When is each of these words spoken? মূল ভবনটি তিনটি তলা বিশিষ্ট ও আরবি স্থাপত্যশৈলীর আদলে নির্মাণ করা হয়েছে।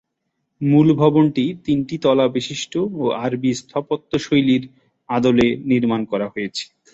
মূল 0.61 0.87
ভবনটি 1.01 1.45
তিনটি 1.65 1.95
তলা 2.03 2.25
বিশিষ্ট 2.37 2.73
ও 2.95 3.13
আরবি 3.23 3.51
স্থাপত্যশৈলীর 3.61 4.63
আদলে 5.09 5.47
নির্মাণ 5.71 6.01
করা 6.11 6.27
হয়েছে। 6.33 6.63